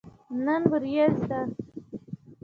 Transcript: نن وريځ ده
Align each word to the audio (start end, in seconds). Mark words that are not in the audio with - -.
نن 0.45 0.61
وريځ 0.71 1.13
ده 1.29 1.39